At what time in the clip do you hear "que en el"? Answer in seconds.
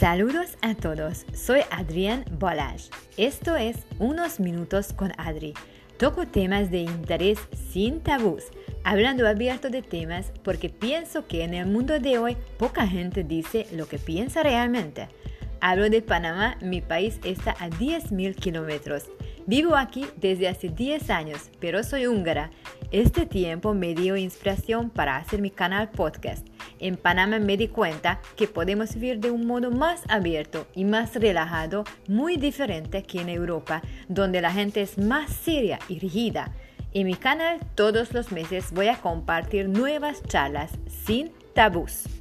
11.26-11.66